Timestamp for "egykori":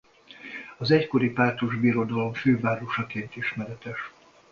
0.91-1.29